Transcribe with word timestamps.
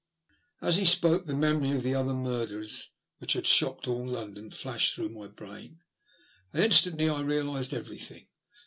As 0.63 0.77
he 0.77 0.85
spoke, 0.85 1.27
the 1.27 1.35
memory 1.35 1.69
of 1.73 1.83
the 1.83 1.93
other 1.93 2.15
murders 2.15 2.89
which 3.19 3.33
had 3.33 3.45
shocked 3.45 3.87
all 3.87 4.03
London 4.07 4.49
flashed 4.49 4.95
through 4.95 5.09
my 5.09 5.27
brain, 5.27 5.81
and 6.51 6.63
instantly 6.63 7.07
I 7.07 7.21
realised 7.21 7.71
everything. 7.71 8.25